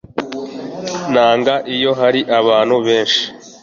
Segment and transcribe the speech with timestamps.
[1.13, 3.23] Nanga iyo hari abantu benshi